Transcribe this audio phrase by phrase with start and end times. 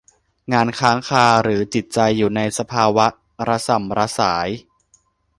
[0.53, 3.07] งานค้างคาหรือจิตใจอยู่ในสภาวะ
[3.47, 4.49] ระส่ำระสาย